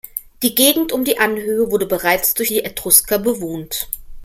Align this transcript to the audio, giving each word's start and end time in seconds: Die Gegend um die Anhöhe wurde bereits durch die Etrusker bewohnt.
Die 0.41 0.55
Gegend 0.55 0.93
um 0.93 1.03
die 1.05 1.19
Anhöhe 1.19 1.69
wurde 1.69 1.85
bereits 1.85 2.33
durch 2.33 2.47
die 2.49 2.63
Etrusker 2.65 3.19
bewohnt. 3.19 3.87